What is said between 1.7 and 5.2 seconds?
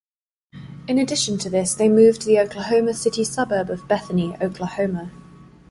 they moved to the Oklahoma City suburb of Bethany, Oklahoma.